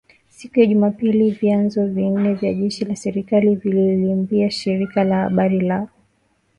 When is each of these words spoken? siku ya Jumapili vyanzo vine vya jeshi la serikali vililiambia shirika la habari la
siku 0.29 0.59
ya 0.59 0.65
Jumapili 0.65 1.31
vyanzo 1.31 1.87
vine 1.87 2.33
vya 2.33 2.53
jeshi 2.53 2.85
la 2.85 2.95
serikali 2.95 3.55
vililiambia 3.55 4.51
shirika 4.51 5.03
la 5.03 5.15
habari 5.15 5.59
la 5.61 5.87